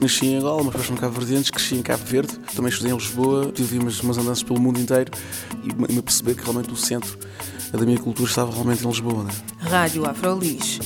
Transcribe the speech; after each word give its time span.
Nasci 0.00 0.26
em 0.26 0.36
Angola, 0.36 0.62
mas 0.62 0.72
depois 0.72 0.90
no 0.90 0.96
Cabo 0.96 1.18
Verdeantes, 1.18 1.50
cresci 1.50 1.74
em 1.74 1.82
Cabo 1.82 2.04
Verde, 2.04 2.38
também 2.54 2.70
estudei 2.70 2.92
em 2.92 2.96
Lisboa, 2.96 3.50
tive 3.52 3.78
umas, 3.78 4.00
umas 4.00 4.18
andanças 4.18 4.42
pelo 4.42 4.60
mundo 4.60 4.78
inteiro 4.78 5.10
e 5.64 5.92
me 5.92 6.02
perceber 6.02 6.34
que 6.34 6.42
realmente 6.42 6.72
o 6.72 6.76
centro 6.76 7.18
da 7.72 7.84
minha 7.84 7.98
cultura 7.98 8.28
estava 8.28 8.52
realmente 8.52 8.84
em 8.84 8.88
Lisboa. 8.88 9.24
Né? 9.24 9.30
Rádio 9.58 10.08
Afrolis. 10.08 10.78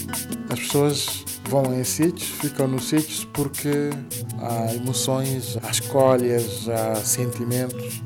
As 0.48 0.58
pessoas 0.60 1.24
vão 1.48 1.78
em 1.78 1.84
sítios, 1.84 2.28
ficam 2.28 2.66
nos 2.68 2.88
sítios 2.88 3.24
porque 3.32 3.90
há 4.38 4.74
emoções, 4.74 5.58
há 5.62 5.70
escolhas, 5.70 6.68
há 6.68 6.94
sentimentos. 6.96 8.02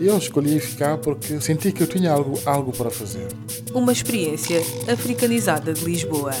Eu 0.00 0.18
escolhi 0.18 0.58
ficar 0.58 0.98
porque 0.98 1.40
senti 1.40 1.70
que 1.70 1.82
eu 1.82 1.86
tinha 1.86 2.10
algo, 2.10 2.38
algo 2.44 2.72
para 2.72 2.90
fazer. 2.90 3.28
Uma 3.72 3.92
experiência 3.92 4.60
africanizada 4.92 5.72
de 5.72 5.84
Lisboa. 5.84 6.32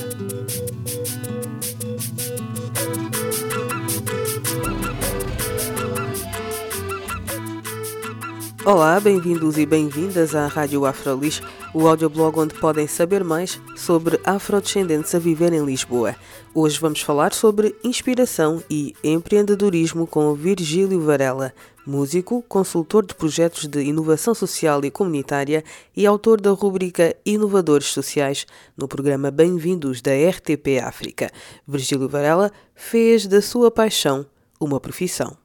Olá, 8.64 8.98
bem-vindos 8.98 9.56
e 9.58 9.66
bem-vindas 9.66 10.34
à 10.34 10.46
Rádio 10.46 10.84
Afrolis, 10.86 11.40
o 11.74 11.88
audioblog 11.88 12.38
onde 12.38 12.54
podem 12.54 12.86
saber 12.86 13.24
mais 13.24 13.60
sobre 13.74 14.20
afrodescendentes 14.24 15.12
a 15.12 15.18
viver 15.18 15.52
em 15.52 15.64
Lisboa. 15.64 16.14
Hoje 16.54 16.78
vamos 16.78 17.00
falar 17.00 17.34
sobre 17.34 17.74
inspiração 17.82 18.62
e 18.70 18.94
empreendedorismo 19.02 20.06
com 20.06 20.32
Virgílio 20.34 21.00
Varela, 21.00 21.52
músico, 21.84 22.42
consultor 22.48 23.04
de 23.04 23.14
projetos 23.14 23.66
de 23.66 23.82
inovação 23.82 24.34
social 24.34 24.84
e 24.84 24.90
comunitária 24.90 25.64
e 25.96 26.06
autor 26.06 26.40
da 26.40 26.52
rubrica 26.52 27.14
Inovadores 27.26 27.88
Sociais 27.88 28.46
no 28.76 28.86
programa 28.86 29.32
Bem-vindos 29.32 30.00
da 30.00 30.12
RTP 30.12 30.78
África. 30.80 31.28
Virgílio 31.66 32.08
Varela 32.08 32.52
fez 32.74 33.26
da 33.26 33.42
sua 33.42 33.68
paixão 33.68 34.24
uma 34.60 34.78
profissão. 34.78 35.36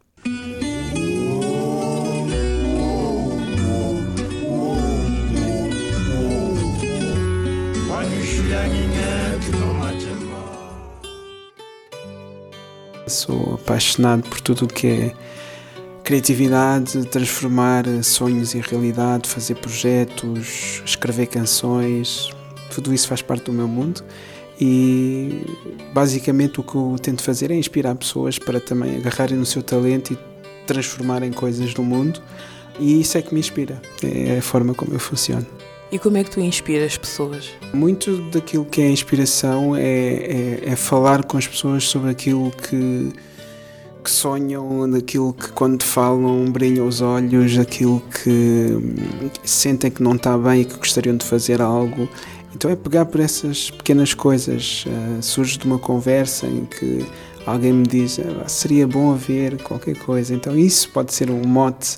Apaixonado 13.70 14.28
por 14.28 14.42
tudo 14.42 14.66
o 14.66 14.68
que 14.68 14.88
é 14.88 15.14
criatividade, 16.04 17.06
transformar 17.06 17.86
sonhos 18.04 18.56
em 18.56 18.62
realidade, 18.62 19.30
fazer 19.30 19.56
projetos, 19.56 20.82
escrever 20.84 21.28
canções, 21.28 22.32
tudo 22.74 22.92
isso 22.92 23.08
faz 23.08 23.22
parte 23.22 23.44
do 23.44 23.54
meu 23.54 23.68
mundo 23.68 24.04
e 24.60 25.46
basicamente 25.94 26.60
o 26.60 26.64
que 26.64 26.76
eu 26.76 26.96
tento 27.00 27.22
fazer 27.22 27.52
é 27.52 27.56
inspirar 27.56 27.94
pessoas 27.94 28.40
para 28.40 28.60
também 28.60 28.98
agarrarem 28.98 29.38
no 29.38 29.46
seu 29.46 29.62
talento 29.62 30.14
e 30.14 30.18
transformarem 30.66 31.32
coisas 31.32 31.72
no 31.76 31.84
mundo 31.84 32.20
e 32.80 33.00
isso 33.00 33.20
é 33.20 33.22
que 33.22 33.32
me 33.32 33.40
inspira, 33.40 33.80
é 34.02 34.40
a 34.40 34.42
forma 34.42 34.74
como 34.74 34.94
eu 34.94 35.00
funciono. 35.00 35.46
E 35.92 36.00
como 36.00 36.18
é 36.18 36.24
que 36.24 36.32
tu 36.32 36.40
inspiras 36.40 36.98
pessoas? 36.98 37.50
Muito 37.74 38.18
daquilo 38.30 38.66
que 38.66 38.82
é 38.82 38.90
inspiração 38.90 39.76
é, 39.76 39.82
é, 39.82 40.60
é 40.66 40.76
falar 40.76 41.24
com 41.24 41.38
as 41.38 41.48
pessoas 41.48 41.84
sobre 41.84 42.12
aquilo 42.12 42.52
que, 42.52 43.12
que 44.10 44.16
sonham, 44.16 44.90
daquilo 44.90 45.34
que 45.34 45.52
quando 45.52 45.84
falam 45.84 46.52
brilham 46.52 46.88
os 46.88 47.00
olhos, 47.00 47.60
aquilo 47.60 48.02
que 48.24 48.76
sentem 49.44 49.92
que 49.92 50.02
não 50.02 50.16
está 50.16 50.36
bem 50.36 50.62
e 50.62 50.66
que 50.66 50.76
gostariam 50.76 51.16
de 51.16 51.24
fazer 51.24 51.62
algo. 51.62 52.10
Então 52.56 52.72
é 52.72 52.76
pegar 52.76 53.06
por 53.06 53.22
essas 53.22 53.70
pequenas 53.70 54.16
coisas. 54.16 54.84
Uh, 54.88 55.22
surge 55.22 55.60
de 55.60 55.66
uma 55.66 55.78
conversa 55.78 56.48
em 56.48 56.66
que 56.66 57.06
alguém 57.46 57.72
me 57.72 57.86
diz 57.86 58.20
ah, 58.20 58.48
seria 58.48 58.88
bom 58.88 59.14
haver 59.14 59.62
qualquer 59.62 59.96
coisa. 60.00 60.34
Então 60.34 60.58
isso 60.58 60.90
pode 60.90 61.14
ser 61.14 61.30
um 61.30 61.48
mote 61.48 61.98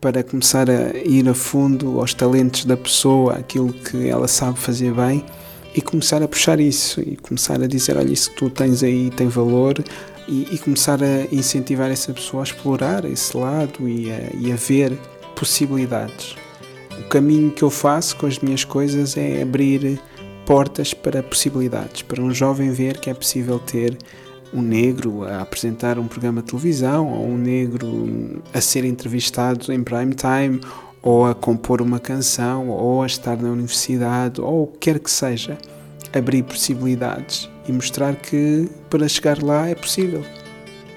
para 0.00 0.24
começar 0.24 0.68
a 0.68 0.96
ir 0.98 1.28
a 1.28 1.34
fundo 1.34 2.00
aos 2.00 2.12
talentos 2.12 2.64
da 2.64 2.76
pessoa, 2.76 3.34
aquilo 3.34 3.72
que 3.72 4.08
ela 4.08 4.26
sabe 4.26 4.58
fazer 4.58 4.92
bem 4.92 5.24
e 5.72 5.80
começar 5.80 6.20
a 6.20 6.28
puxar 6.28 6.58
isso 6.58 7.00
e 7.00 7.16
começar 7.16 7.62
a 7.62 7.68
dizer: 7.68 7.96
olha, 7.96 8.12
isso 8.12 8.30
que 8.30 8.36
tu 8.36 8.50
tens 8.50 8.82
aí 8.82 9.10
tem 9.10 9.28
valor 9.28 9.82
e, 10.28 10.48
e 10.54 10.58
começar 10.58 11.02
a 11.02 11.34
incentivar 11.34 11.90
essa 11.90 12.12
pessoa 12.12 12.42
a 12.42 12.44
explorar 12.44 13.04
esse 13.04 13.36
lado 13.36 13.88
e 13.88 14.10
a, 14.10 14.30
e 14.34 14.52
a 14.52 14.56
ver 14.56 14.98
possibilidades. 15.34 16.36
O 16.98 17.08
caminho 17.08 17.50
que 17.50 17.62
eu 17.62 17.70
faço 17.70 18.16
com 18.16 18.26
as 18.26 18.38
minhas 18.38 18.64
coisas 18.64 19.16
é 19.16 19.42
abrir 19.42 20.00
portas 20.46 20.94
para 20.94 21.22
possibilidades, 21.22 22.02
para 22.02 22.22
um 22.22 22.32
jovem 22.32 22.70
ver 22.70 22.98
que 22.98 23.10
é 23.10 23.14
possível 23.14 23.58
ter 23.58 23.96
um 24.52 24.62
negro 24.62 25.24
a 25.24 25.40
apresentar 25.40 25.98
um 25.98 26.06
programa 26.06 26.40
de 26.40 26.48
televisão, 26.48 27.08
ou 27.12 27.26
um 27.26 27.36
negro 27.36 28.42
a 28.52 28.60
ser 28.60 28.84
entrevistado 28.84 29.72
em 29.72 29.82
prime 29.82 30.14
time, 30.14 30.60
ou 31.02 31.26
a 31.26 31.34
compor 31.34 31.82
uma 31.82 31.98
canção, 31.98 32.68
ou 32.68 33.02
a 33.02 33.06
estar 33.06 33.36
na 33.36 33.50
universidade, 33.50 34.40
ou 34.40 34.64
o 34.64 34.66
que 34.68 34.78
quer 34.78 35.00
que 35.00 35.10
seja. 35.10 35.58
Abrir 36.12 36.44
possibilidades 36.44 37.50
e 37.66 37.72
mostrar 37.72 38.14
que 38.16 38.68
para 38.90 39.08
chegar 39.08 39.42
lá 39.42 39.68
é 39.68 39.74
possível. 39.74 40.24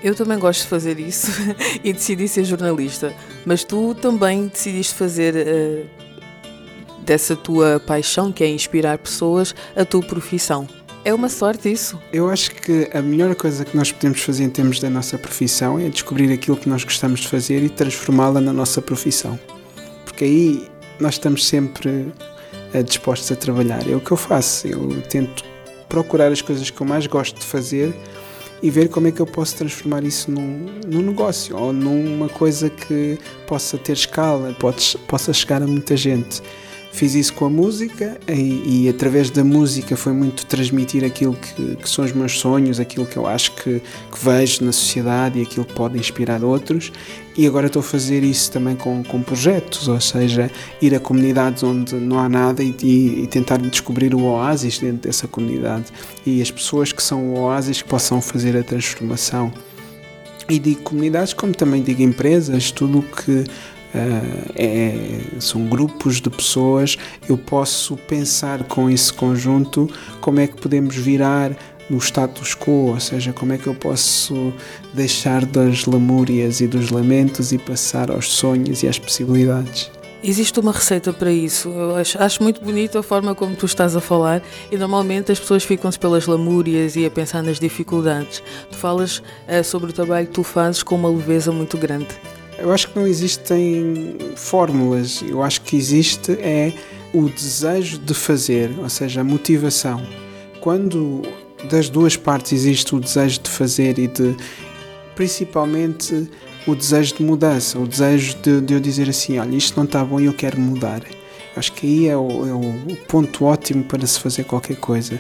Eu 0.04 0.14
também 0.14 0.38
gosto 0.38 0.62
de 0.62 0.68
fazer 0.68 1.00
isso 1.00 1.32
e 1.84 1.92
decidi 1.92 2.28
ser 2.28 2.44
jornalista, 2.44 3.14
mas 3.46 3.64
tu 3.64 3.96
também 3.96 4.48
decidiste 4.48 4.94
fazer 4.94 5.36
uh, 5.36 7.04
dessa 7.04 7.36
tua 7.36 7.80
paixão, 7.80 8.32
que 8.32 8.44
é 8.44 8.48
inspirar 8.48 8.98
pessoas, 8.98 9.56
a 9.76 9.84
tua 9.84 10.02
profissão. 10.02 10.68
É 11.04 11.14
uma 11.14 11.30
sorte 11.30 11.72
isso. 11.72 11.98
Eu 12.12 12.30
acho 12.30 12.52
que 12.52 12.90
a 12.94 13.02
melhor 13.02 13.34
coisa 13.34 13.64
que 13.64 13.78
nós 13.78 13.92
podemos 13.92 14.22
fazer 14.22 14.44
em 14.44 14.50
termos 14.50 14.80
da 14.80 14.90
nossa 14.90 15.18
profissão 15.18 15.80
é 15.80 15.88
descobrir 15.88 16.32
aquilo 16.34 16.58
que 16.58 16.68
nós 16.68 16.84
gostamos 16.84 17.22
de 17.22 17.30
fazer 17.30 17.64
e 17.64 17.70
transformá-la 17.70 18.42
na 18.42 18.52
nossa 18.52 18.82
profissão. 18.82 19.40
Porque 20.04 20.26
aí 20.26 20.68
nós 21.00 21.14
estamos 21.14 21.48
sempre 21.48 22.12
eh, 22.74 22.84
dispostos 22.84 23.32
a 23.32 23.38
trabalhar. 23.38 23.90
É 23.90 23.96
o 23.96 24.02
que 24.02 24.12
eu 24.12 24.18
faço. 24.18 24.68
Eu 24.68 25.02
tento 25.04 25.46
procurar 25.88 26.32
as 26.32 26.42
coisas 26.42 26.70
que 26.70 26.82
eu 26.82 26.88
mais 26.88 27.08
gosto 27.08 27.40
de 27.40 27.46
fazer 27.46 27.94
e 28.62 28.70
ver 28.70 28.90
como 28.90 29.08
é 29.08 29.12
que 29.12 29.20
eu 29.20 29.26
posso 29.26 29.56
transformar 29.56 30.04
isso 30.04 30.32
num, 30.32 30.80
num 30.88 31.02
negócio 31.02 31.56
ou 31.56 31.72
numa 31.72 32.28
coisa 32.28 32.70
que 32.70 33.18
possa 33.46 33.78
ter 33.78 33.94
escala, 33.94 34.56
pode, 34.60 34.98
possa 35.08 35.32
chegar 35.32 35.62
a 35.62 35.68
muita 35.68 35.96
gente. 35.96 36.42
Fiz 36.92 37.14
isso 37.14 37.34
com 37.34 37.46
a 37.46 37.50
música 37.50 38.20
e, 38.28 38.86
e, 38.86 38.90
através 38.90 39.30
da 39.30 39.44
música 39.44 39.96
foi 39.96 40.14
muito 40.14 40.46
transmitir 40.46 41.04
aquilo 41.04 41.36
que, 41.36 41.76
que, 41.76 41.88
são 41.88 42.04
os 42.04 42.12
meus 42.12 42.40
sonhos, 42.40 42.80
aquilo 42.80 43.06
que 43.06 43.18
eu 43.18 43.28
acho 43.28 43.52
que, 43.52 43.80
que, 43.80 44.26
vejo 44.26 44.66
na 44.66 44.72
sociedade 44.72 45.38
e 45.38 45.44
aquilo 45.44 45.64
que 45.64 45.74
pode 45.74 45.98
inspirar 45.98 46.44
outros. 46.44 46.92
E 47.38 47.46
agora 47.46 47.68
estou 47.68 47.82
a 47.82 47.84
fazer 47.84 48.24
isso 48.24 48.52
também 48.52 48.76
com, 48.76 49.04
com 49.04 49.22
projetos, 49.22 49.88
ou 49.88 50.02
seja, 50.02 50.50
ir 50.82 50.96
a 50.96 51.00
comunidades 51.00 51.62
onde 51.62 51.94
não 51.96 52.18
há 52.18 52.28
nada 52.28 52.64
e, 52.64 52.76
e, 52.82 53.24
e, 53.24 53.28
tentar 53.28 53.58
descobrir 53.58 54.16
o 54.16 54.24
oásis 54.24 54.80
dentro 54.80 55.08
dessa 55.08 55.28
comunidade 55.28 55.86
e 56.26 56.42
as 56.42 56.50
pessoas 56.50 56.92
que 56.92 57.04
são 57.04 57.34
o 57.34 57.40
oásis 57.42 57.82
que 57.82 57.88
possam 57.88 58.22
fazer 58.22 58.58
a 58.58 58.64
transformação. 58.64 59.54
E 60.50 60.58
digo 60.58 60.82
comunidades 60.82 61.34
como 61.34 61.54
também 61.54 61.84
digo 61.84 62.02
empresas, 62.02 62.72
tudo 62.72 63.00
o 63.00 63.04
que 63.04 63.46
é, 64.56 65.20
são 65.40 65.66
grupos 65.66 66.22
de 66.22 66.30
pessoas, 66.30 66.98
eu 67.28 67.38
posso 67.38 67.98
pensar 67.98 68.64
com 68.64 68.90
esse 68.90 69.12
conjunto 69.12 69.90
como 70.22 70.40
é 70.40 70.48
que 70.48 70.56
podemos 70.62 70.96
virar 70.96 71.56
no 71.90 71.98
status 71.98 72.54
quo, 72.54 72.92
ou 72.92 73.00
seja, 73.00 73.32
como 73.32 73.54
é 73.54 73.58
que 73.58 73.68
eu 73.68 73.76
posso 73.76 74.54
deixar 74.94 75.46
das 75.46 75.86
lamúrias 75.86 76.60
e 76.60 76.68
dos 76.68 76.90
lamentos 76.90 77.52
e 77.52 77.58
passar 77.58 78.12
aos 78.12 78.30
sonhos 78.30 78.84
e 78.84 78.88
às 78.88 79.00
possibilidades. 79.00 79.90
Existe 80.24 80.60
uma 80.60 80.72
receita 80.72 81.14
para 81.14 81.32
isso. 81.32 81.70
Eu 81.70 81.96
acho, 81.96 82.22
acho 82.22 82.42
muito 82.44 82.60
bonito 82.62 82.98
a 82.98 83.04
forma 83.04 83.36
como 83.36 83.56
tu 83.56 83.66
estás 83.66 83.96
a 83.96 84.02
falar 84.02 84.42
e 84.72 84.76
normalmente 84.76 85.32
as 85.32 85.40
pessoas 85.40 85.64
ficam-se 85.64 86.00
pelas 86.00 86.26
lamúrias 86.26 86.96
e 86.96 87.06
a 87.06 87.12
pensar 87.12 87.44
nas 87.44 87.60
dificuldades. 87.60 88.42
Tu 88.70 88.78
falas 88.78 89.20
uh, 89.20 89.64
sobre 89.64 89.92
o 89.92 89.94
trabalho 89.94 90.28
que 90.28 90.34
tu 90.34 90.44
fazes 90.44 90.82
com 90.82 90.96
uma 90.96 91.10
leveza 91.10 91.52
muito 91.52 91.78
grande. 91.78 92.08
Eu 92.58 92.72
acho 92.72 92.90
que 92.90 93.00
não 93.00 93.06
existem 93.06 94.18
fórmulas. 94.36 95.22
Eu 95.22 95.44
acho 95.44 95.62
que 95.62 95.76
existe 95.76 96.32
é 96.34 96.74
o 97.14 97.30
desejo 97.30 98.00
de 98.00 98.14
fazer, 98.14 98.72
ou 98.80 98.90
seja, 98.90 99.22
a 99.22 99.24
motivação. 99.24 100.06
Quando 100.60 101.22
das 101.70 101.90
duas 101.90 102.16
partes 102.16 102.52
existe 102.54 102.96
o 102.96 103.00
desejo 103.00 103.40
de 103.42 103.50
fazer 103.50 103.98
e 103.98 104.08
de 104.08 104.36
principalmente 105.16 106.30
o 106.68 106.76
desejo 106.76 107.16
de 107.16 107.24
mudança, 107.24 107.80
o 107.80 107.88
desejo 107.88 108.36
de, 108.42 108.62
de 108.62 108.74
eu 108.74 108.80
dizer 108.80 109.10
assim, 109.10 109.40
olha, 109.40 109.56
isto 109.56 109.76
não 109.78 109.86
está 109.86 110.04
bom 110.04 110.20
e 110.20 110.26
eu 110.26 110.34
quero 110.34 110.60
mudar. 110.60 111.02
Acho 111.56 111.74
que 111.74 111.88
aí 111.88 112.08
é 112.08 112.18
o, 112.18 112.48
é 112.48 112.54
o 112.54 112.96
ponto 113.08 113.46
ótimo 113.46 113.84
para 113.84 114.06
se 114.06 114.20
fazer 114.20 114.44
qualquer 114.44 114.78
coisa. 114.78 115.20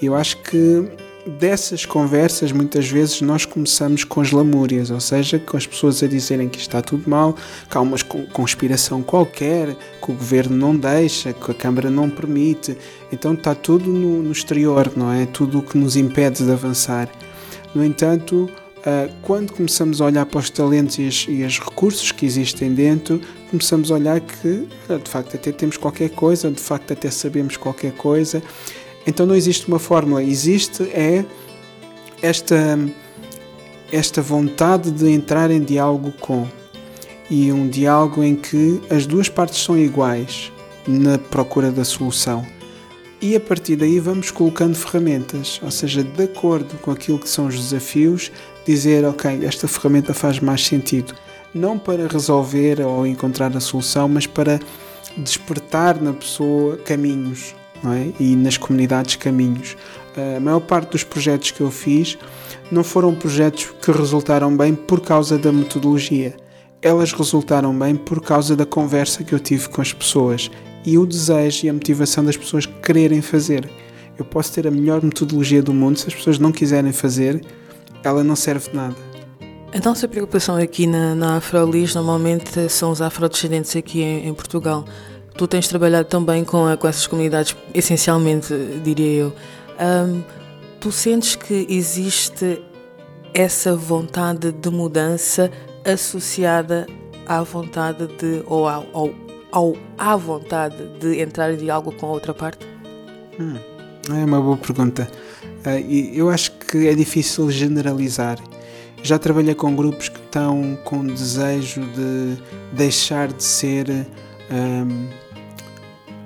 Eu 0.00 0.14
acho 0.14 0.38
que 0.38 0.88
dessas 1.26 1.86
conversas, 1.86 2.52
muitas 2.52 2.88
vezes 2.88 3.20
nós 3.20 3.44
começamos 3.44 4.04
com 4.04 4.20
as 4.20 4.30
lamúrias, 4.30 4.90
ou 4.90 5.00
seja, 5.00 5.38
com 5.38 5.56
as 5.56 5.66
pessoas 5.66 6.02
a 6.02 6.06
dizerem 6.06 6.48
que 6.48 6.58
está 6.58 6.82
tudo 6.82 7.08
mal, 7.08 7.34
que 7.70 7.76
há 7.76 7.80
uma 7.80 7.96
conspiração 8.32 9.02
qualquer, 9.02 9.74
que 9.74 10.10
o 10.10 10.14
governo 10.14 10.56
não 10.56 10.76
deixa, 10.76 11.32
que 11.32 11.50
a 11.50 11.54
Câmara 11.54 11.90
não 11.90 12.10
permite. 12.10 12.76
Então 13.12 13.34
está 13.34 13.54
tudo 13.54 13.90
no, 13.90 14.22
no 14.22 14.32
exterior, 14.32 14.92
não 14.96 15.12
é? 15.12 15.26
Tudo 15.26 15.58
o 15.58 15.62
que 15.62 15.78
nos 15.78 15.96
impede 15.96 16.44
de 16.44 16.52
avançar. 16.52 17.08
No 17.74 17.84
entanto, 17.84 18.50
Uh, 18.84 19.10
quando 19.22 19.50
começamos 19.50 20.02
a 20.02 20.04
olhar 20.04 20.26
para 20.26 20.40
os 20.40 20.50
talentos 20.50 20.98
e, 20.98 21.08
as, 21.08 21.24
e 21.26 21.42
os 21.42 21.58
recursos 21.58 22.12
que 22.12 22.26
existem 22.26 22.74
dentro, 22.74 23.18
começamos 23.48 23.90
a 23.90 23.94
olhar 23.94 24.20
que 24.20 24.68
de 25.02 25.10
facto 25.10 25.36
até 25.36 25.50
temos 25.52 25.78
qualquer 25.78 26.10
coisa, 26.10 26.50
de 26.50 26.60
facto 26.60 26.92
até 26.92 27.10
sabemos 27.10 27.56
qualquer 27.56 27.92
coisa. 27.92 28.42
Então 29.06 29.26
não 29.26 29.34
existe 29.34 29.68
uma 29.68 29.78
fórmula, 29.78 30.22
existe 30.22 30.82
é 30.84 31.24
esta 32.22 32.78
esta 33.92 34.20
vontade 34.20 34.90
de 34.90 35.08
entrar 35.08 35.50
em 35.50 35.60
diálogo 35.60 36.12
com 36.18 36.48
e 37.30 37.52
um 37.52 37.68
diálogo 37.68 38.24
em 38.24 38.34
que 38.34 38.80
as 38.90 39.06
duas 39.06 39.28
partes 39.28 39.62
são 39.62 39.78
iguais 39.78 40.50
na 40.86 41.16
procura 41.16 41.70
da 41.70 41.84
solução. 41.84 42.44
E 43.20 43.36
a 43.36 43.40
partir 43.40 43.76
daí 43.76 44.00
vamos 44.00 44.30
colocando 44.30 44.74
ferramentas, 44.74 45.60
ou 45.62 45.70
seja, 45.70 46.02
de 46.02 46.24
acordo 46.24 46.76
com 46.78 46.90
aquilo 46.90 47.18
que 47.18 47.28
são 47.28 47.46
os 47.46 47.54
desafios, 47.54 48.30
dizer, 48.66 49.04
ok, 49.04 49.44
esta 49.44 49.66
ferramenta 49.66 50.12
faz 50.12 50.40
mais 50.40 50.66
sentido. 50.66 51.14
Não 51.54 51.78
para 51.78 52.08
resolver 52.08 52.80
ou 52.80 53.06
encontrar 53.06 53.56
a 53.56 53.60
solução, 53.60 54.08
mas 54.08 54.26
para 54.26 54.60
despertar 55.16 56.02
na 56.02 56.12
pessoa 56.12 56.76
caminhos 56.78 57.54
é? 57.92 58.12
e 58.18 58.36
nas 58.36 58.56
comunidades 58.56 59.16
caminhos. 59.16 59.76
A 60.16 60.40
maior 60.40 60.60
parte 60.60 60.92
dos 60.92 61.02
projetos 61.02 61.50
que 61.50 61.60
eu 61.60 61.70
fiz 61.70 62.16
não 62.70 62.84
foram 62.84 63.14
projetos 63.14 63.72
que 63.82 63.90
resultaram 63.90 64.56
bem 64.56 64.74
por 64.74 65.00
causa 65.00 65.36
da 65.36 65.52
metodologia. 65.52 66.34
Elas 66.80 67.12
resultaram 67.12 67.76
bem 67.76 67.96
por 67.96 68.20
causa 68.20 68.54
da 68.54 68.64
conversa 68.64 69.24
que 69.24 69.34
eu 69.34 69.40
tive 69.40 69.68
com 69.68 69.80
as 69.80 69.92
pessoas 69.92 70.50
e 70.84 70.98
o 70.98 71.06
desejo 71.06 71.66
e 71.66 71.68
a 71.68 71.72
motivação 71.72 72.24
das 72.24 72.36
pessoas 72.36 72.66
quererem 72.66 73.22
fazer. 73.22 73.68
Eu 74.16 74.24
posso 74.24 74.52
ter 74.52 74.66
a 74.66 74.70
melhor 74.70 75.02
metodologia 75.02 75.62
do 75.62 75.74
mundo, 75.74 75.98
se 75.98 76.06
as 76.06 76.14
pessoas 76.14 76.38
não 76.38 76.52
quiserem 76.52 76.92
fazer, 76.92 77.44
ela 78.04 78.22
não 78.22 78.36
serve 78.36 78.70
de 78.70 78.76
nada. 78.76 78.96
A 79.72 79.80
nossa 79.84 80.06
preocupação 80.06 80.54
aqui 80.54 80.86
na, 80.86 81.16
na 81.16 81.36
Afrolis 81.38 81.96
normalmente 81.96 82.68
são 82.68 82.92
os 82.92 83.02
afrodescendentes 83.02 83.74
aqui 83.74 84.02
em, 84.02 84.28
em 84.28 84.32
Portugal. 84.32 84.84
Tu 85.36 85.48
tens 85.48 85.66
trabalhado 85.66 86.08
também 86.08 86.44
com, 86.44 86.64
com 86.76 86.88
essas 86.88 87.06
comunidades, 87.06 87.56
essencialmente, 87.74 88.54
diria 88.84 89.22
eu. 89.22 89.32
Um, 89.80 90.22
tu 90.78 90.92
sentes 90.92 91.34
que 91.34 91.66
existe 91.68 92.62
essa 93.32 93.74
vontade 93.74 94.52
de 94.52 94.70
mudança 94.70 95.50
associada 95.84 96.86
à 97.26 97.42
vontade 97.42 98.06
de, 98.06 98.44
ou 98.46 98.68
ao, 98.68 98.86
ao, 98.92 99.10
ao 99.50 99.76
à 99.98 100.16
vontade 100.16 100.76
de 101.00 101.20
entrar 101.20 101.52
em 101.52 101.56
diálogo 101.56 101.90
com 101.92 102.06
a 102.06 102.10
outra 102.10 102.32
parte? 102.32 102.64
Hum, 103.40 103.56
é 104.08 104.24
uma 104.24 104.40
boa 104.40 104.56
pergunta. 104.56 105.10
Uh, 105.66 106.14
eu 106.14 106.30
acho 106.30 106.52
que 106.52 106.86
é 106.86 106.94
difícil 106.94 107.50
generalizar. 107.50 108.38
Já 109.02 109.18
trabalhei 109.18 109.54
com 109.54 109.74
grupos 109.74 110.08
que 110.08 110.18
estão 110.18 110.78
com 110.84 111.04
desejo 111.04 111.80
de 111.92 112.38
deixar 112.72 113.32
de 113.32 113.42
ser 113.42 114.06
um, 114.50 115.08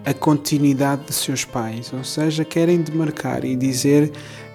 a 0.08 0.14
continuidade 0.14 1.04
de 1.04 1.12
seus 1.12 1.44
pais, 1.44 1.92
ou 1.92 2.02
seja, 2.02 2.42
querem 2.42 2.80
demarcar 2.80 3.44
e 3.44 3.54
dizer 3.54 4.10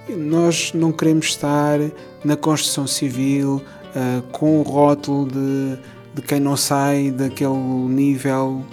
nós 0.10 0.74
não 0.74 0.92
queremos 0.92 1.28
estar 1.28 1.80
na 2.26 2.36
construção 2.36 2.88
civil 2.88 3.62
uh, 3.96 4.22
com 4.32 4.60
o 4.60 4.64
rótulo 4.64 5.28
de, 5.28 5.78
de 6.16 6.22
quem 6.24 6.40
não 6.40 6.58
sai 6.58 7.12
daquele 7.12 7.54
nível. 7.54 8.66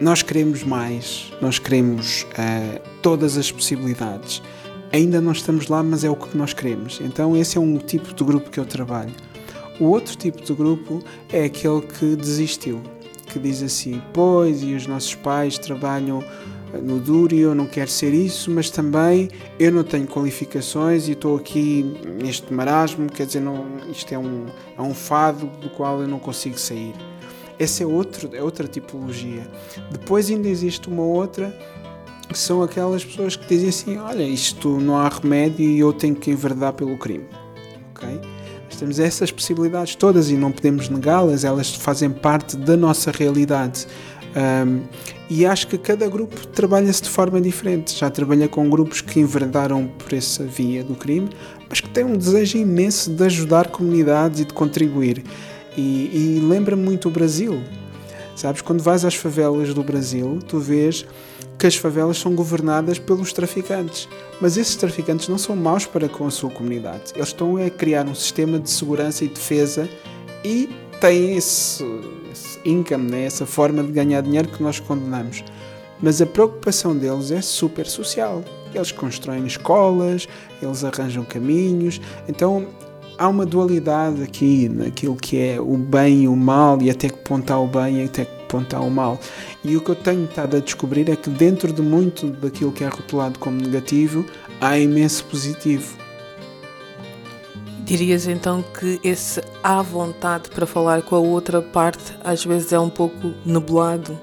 Nós 0.00 0.22
queremos 0.22 0.64
mais, 0.64 1.30
nós 1.42 1.58
queremos 1.58 2.22
uh, 2.22 2.80
todas 3.02 3.36
as 3.36 3.52
possibilidades 3.52 4.42
ainda 4.90 5.20
não 5.20 5.32
estamos 5.32 5.68
lá, 5.68 5.82
mas 5.82 6.02
é 6.02 6.08
o 6.08 6.16
que 6.16 6.34
nós 6.34 6.54
queremos. 6.54 6.98
Então, 7.02 7.36
esse 7.36 7.58
é 7.58 7.60
um 7.60 7.76
tipo 7.76 8.14
de 8.14 8.24
grupo 8.24 8.50
que 8.50 8.58
eu 8.58 8.64
trabalho. 8.64 9.12
O 9.78 9.84
outro 9.84 10.16
tipo 10.16 10.42
de 10.42 10.52
grupo 10.54 11.02
é 11.30 11.44
aquele 11.44 11.82
que 11.82 12.16
desistiu, 12.16 12.80
que 13.28 13.38
diz 13.38 13.62
assim: 13.62 14.02
Pois, 14.12 14.62
e 14.62 14.74
os 14.74 14.86
nossos 14.86 15.14
pais 15.14 15.58
trabalham 15.58 16.22
no 16.82 16.98
duro 16.98 17.34
e 17.34 17.40
eu 17.40 17.54
não 17.54 17.66
quero 17.66 17.90
ser 17.90 18.12
isso, 18.12 18.50
mas 18.50 18.70
também 18.70 19.28
eu 19.58 19.72
não 19.72 19.82
tenho 19.82 20.06
qualificações 20.06 21.08
e 21.08 21.12
estou 21.12 21.36
aqui 21.36 21.82
neste 22.20 22.52
marasmo, 22.52 23.10
quer 23.10 23.26
dizer, 23.26 23.40
não, 23.40 23.64
isto 23.90 24.12
é 24.12 24.18
um, 24.18 24.46
é 24.76 24.82
um 24.82 24.94
fado 24.94 25.46
do 25.60 25.70
qual 25.70 26.00
eu 26.00 26.08
não 26.08 26.18
consigo 26.18 26.58
sair. 26.58 26.94
Essa 27.58 27.82
é, 27.82 27.86
outro, 27.86 28.30
é 28.32 28.42
outra 28.42 28.68
tipologia. 28.68 29.48
Depois 29.90 30.30
ainda 30.30 30.48
existe 30.48 30.88
uma 30.88 31.02
outra 31.02 31.56
que 32.28 32.38
são 32.38 32.62
aquelas 32.62 33.04
pessoas 33.04 33.34
que 33.34 33.46
dizem 33.48 33.70
assim: 33.70 33.96
olha, 33.96 34.22
isto 34.22 34.78
não 34.80 34.96
há 34.96 35.08
remédio 35.08 35.64
e 35.64 35.78
eu 35.78 35.92
tenho 35.92 36.14
que 36.14 36.30
enverdar 36.30 36.74
pelo 36.74 36.96
crime. 36.96 37.26
Ok? 37.90 38.20
Nós 38.68 38.76
temos 38.76 39.00
essas 39.00 39.30
possibilidades 39.30 39.94
todas 39.94 40.30
e 40.30 40.34
não 40.34 40.52
podemos 40.52 40.90
negá-las, 40.90 41.42
elas 41.42 41.74
fazem 41.74 42.10
parte 42.10 42.54
da 42.54 42.76
nossa 42.76 43.10
realidade. 43.10 43.86
Um, 44.36 44.82
e 45.30 45.46
acho 45.46 45.66
que 45.66 45.78
cada 45.78 46.06
grupo 46.06 46.46
trabalha-se 46.48 47.02
de 47.02 47.08
forma 47.08 47.40
diferente. 47.40 47.98
Já 47.98 48.10
trabalhei 48.10 48.46
com 48.46 48.68
grupos 48.68 49.00
que 49.00 49.20
enverdaram 49.20 49.88
por 49.98 50.12
essa 50.12 50.44
via 50.44 50.84
do 50.84 50.94
crime, 50.94 51.30
mas 51.68 51.80
que 51.80 51.88
têm 51.88 52.04
um 52.04 52.16
desejo 52.16 52.58
imenso 52.58 53.10
de 53.10 53.24
ajudar 53.24 53.68
comunidades 53.68 54.40
e 54.40 54.44
de 54.44 54.52
contribuir. 54.52 55.24
E, 55.76 55.80
e 55.80 56.40
lembra-me 56.46 56.82
muito 56.82 57.08
o 57.08 57.10
Brasil. 57.10 57.62
Sabes, 58.38 58.60
quando 58.60 58.80
vais 58.80 59.04
às 59.04 59.16
favelas 59.16 59.74
do 59.74 59.82
Brasil, 59.82 60.38
tu 60.46 60.60
vês 60.60 61.04
que 61.58 61.66
as 61.66 61.74
favelas 61.74 62.18
são 62.18 62.36
governadas 62.36 62.96
pelos 62.96 63.32
traficantes. 63.32 64.08
Mas 64.40 64.56
esses 64.56 64.76
traficantes 64.76 65.26
não 65.26 65.36
são 65.36 65.56
maus 65.56 65.86
para 65.86 66.08
com 66.08 66.24
a 66.24 66.30
sua 66.30 66.48
comunidade. 66.48 67.14
Eles 67.16 67.30
estão 67.30 67.56
a 67.56 67.68
criar 67.68 68.06
um 68.06 68.14
sistema 68.14 68.60
de 68.60 68.70
segurança 68.70 69.24
e 69.24 69.28
defesa 69.28 69.88
e 70.44 70.68
têm 71.00 71.36
esse, 71.36 71.82
esse 72.30 72.60
income, 72.64 73.10
né? 73.10 73.24
essa 73.24 73.44
forma 73.44 73.82
de 73.82 73.90
ganhar 73.90 74.20
dinheiro 74.20 74.46
que 74.46 74.62
nós 74.62 74.78
condenamos. 74.78 75.42
Mas 76.00 76.22
a 76.22 76.26
preocupação 76.26 76.96
deles 76.96 77.32
é 77.32 77.42
super 77.42 77.88
social. 77.88 78.44
Eles 78.72 78.92
constroem 78.92 79.48
escolas, 79.48 80.28
eles 80.62 80.84
arranjam 80.84 81.24
caminhos. 81.24 82.00
Então 82.28 82.68
há 83.18 83.28
uma 83.28 83.44
dualidade 83.44 84.22
aqui 84.22 84.68
naquilo 84.68 85.16
que 85.16 85.36
é 85.36 85.60
o 85.60 85.76
bem 85.76 86.22
e 86.22 86.28
o 86.28 86.36
mal 86.36 86.80
e 86.80 86.88
até 86.88 87.08
que 87.08 87.18
ponto 87.18 87.52
há 87.52 87.58
o 87.58 87.66
bem 87.66 88.02
e 88.02 88.04
até 88.04 88.24
que 88.24 88.44
ponto 88.48 88.74
há 88.74 88.80
o 88.80 88.90
mal. 88.90 89.18
E 89.64 89.76
o 89.76 89.80
que 89.80 89.90
eu 89.90 89.96
tenho 89.96 90.24
estado 90.24 90.56
a 90.56 90.60
descobrir 90.60 91.10
é 91.10 91.16
que 91.16 91.28
dentro 91.28 91.72
de 91.72 91.82
muito 91.82 92.30
daquilo 92.30 92.70
que 92.70 92.84
é 92.84 92.88
rotulado 92.88 93.38
como 93.38 93.60
negativo, 93.60 94.24
há 94.60 94.78
imenso 94.78 95.24
positivo. 95.24 95.98
Dirias 97.84 98.28
então 98.28 98.62
que 98.62 99.00
esse 99.02 99.42
há 99.62 99.82
vontade 99.82 100.50
para 100.50 100.66
falar 100.66 101.02
com 101.02 101.16
a 101.16 101.18
outra 101.18 101.60
parte 101.60 102.14
às 102.22 102.44
vezes 102.44 102.72
é 102.72 102.78
um 102.78 102.90
pouco 102.90 103.32
nebulado? 103.44 104.18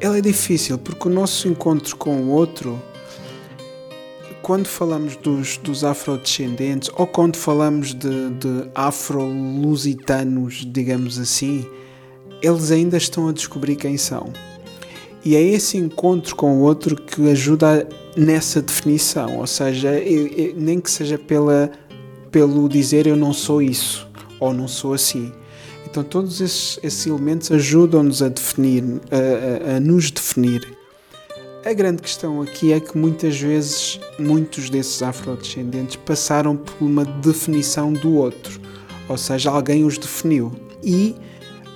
Ele 0.00 0.18
é 0.18 0.20
difícil 0.20 0.76
porque 0.76 1.08
o 1.08 1.10
nosso 1.10 1.48
encontro 1.48 1.96
com 1.96 2.16
o 2.16 2.30
outro 2.30 2.80
quando 4.48 4.66
falamos 4.66 5.14
dos, 5.16 5.58
dos 5.58 5.84
afrodescendentes 5.84 6.90
ou 6.96 7.06
quando 7.06 7.36
falamos 7.36 7.92
de, 7.92 8.30
de 8.30 8.70
afro-lusitanos, 8.74 10.66
digamos 10.66 11.18
assim, 11.18 11.66
eles 12.40 12.70
ainda 12.70 12.96
estão 12.96 13.28
a 13.28 13.32
descobrir 13.32 13.76
quem 13.76 13.98
são. 13.98 14.32
E 15.22 15.36
é 15.36 15.42
esse 15.42 15.76
encontro 15.76 16.34
com 16.34 16.56
o 16.56 16.60
outro 16.62 16.96
que 16.96 17.28
ajuda 17.28 17.86
nessa 18.16 18.62
definição, 18.62 19.36
ou 19.36 19.46
seja, 19.46 19.90
nem 20.56 20.80
que 20.80 20.90
seja 20.90 21.18
pela, 21.18 21.70
pelo 22.30 22.70
dizer 22.70 23.06
eu 23.06 23.16
não 23.16 23.34
sou 23.34 23.60
isso 23.60 24.08
ou 24.40 24.54
não 24.54 24.66
sou 24.66 24.94
assim. 24.94 25.30
Então 25.84 26.02
todos 26.02 26.40
esses, 26.40 26.80
esses 26.82 27.06
elementos 27.06 27.52
ajudam-nos 27.52 28.22
a 28.22 28.30
definir, 28.30 28.82
a, 29.10 29.72
a, 29.72 29.76
a 29.76 29.80
nos 29.80 30.10
definir. 30.10 30.77
A 31.68 31.72
grande 31.74 32.00
questão 32.00 32.40
aqui 32.40 32.72
é 32.72 32.80
que 32.80 32.96
muitas 32.96 33.38
vezes 33.38 34.00
muitos 34.18 34.70
desses 34.70 35.02
afrodescendentes 35.02 35.96
passaram 35.96 36.56
por 36.56 36.72
uma 36.80 37.04
definição 37.04 37.92
do 37.92 38.14
outro, 38.14 38.58
ou 39.06 39.18
seja, 39.18 39.50
alguém 39.50 39.84
os 39.84 39.98
definiu. 39.98 40.50
E 40.82 41.14